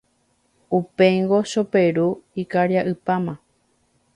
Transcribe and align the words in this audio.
Upéingo 0.77 1.37
Choperu 1.51 2.07
ikaria'ypáma. 2.41 3.33